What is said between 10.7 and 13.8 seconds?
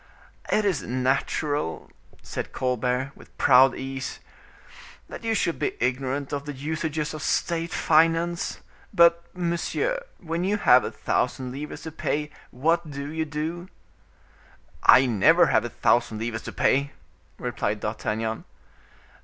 a thousand livres to pay, what do you do?"